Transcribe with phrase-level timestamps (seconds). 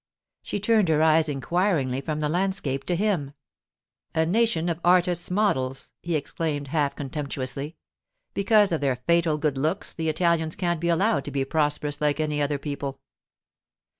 [0.41, 3.33] She turned her eyes inquiringly from the landscape to him.
[4.15, 7.77] 'A nation of artists' models!' he exclaimed half contemptuously.
[8.33, 12.19] 'Because of their fatal good looks, the Italians can't be allowed to be prosperous like
[12.19, 12.99] any other people.